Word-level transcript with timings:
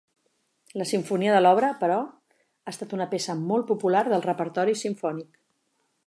La 0.81 0.85
simfonia 0.91 1.33
de 1.33 1.41
l'obra, 1.41 1.67
però, 1.83 1.99
ha 2.65 2.71
estat 2.73 2.95
una 2.97 3.07
peça 3.11 3.35
molt 3.41 3.67
popular 3.73 4.01
del 4.15 4.25
repertori 4.29 4.75
simfònic. 4.85 5.41